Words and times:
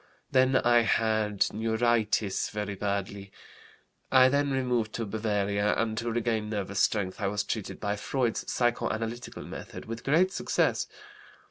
Then 0.31 0.55
I 0.55 0.81
had 0.81 1.53
neuritis 1.53 2.49
very 2.49 2.73
badly. 2.73 3.31
I 4.11 4.29
then 4.29 4.49
removed 4.49 4.93
to 4.93 5.05
Bavaria, 5.05 5.75
and 5.79 5.95
to 5.99 6.11
regain 6.11 6.49
nervous 6.49 6.79
strength 6.79 7.21
I 7.21 7.27
was 7.27 7.43
treated 7.43 7.79
by 7.79 7.97
Freud's 7.97 8.43
psychoanalytical 8.45 9.45
method, 9.45 9.85
with 9.85 10.03
great 10.03 10.31
success. 10.31 10.87